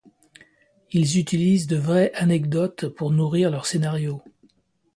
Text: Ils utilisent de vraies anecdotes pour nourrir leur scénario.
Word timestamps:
Ils 0.91 1.19
utilisent 1.19 1.67
de 1.67 1.77
vraies 1.77 2.11
anecdotes 2.15 2.87
pour 2.87 3.11
nourrir 3.11 3.51
leur 3.51 3.67
scénario. 3.67 4.19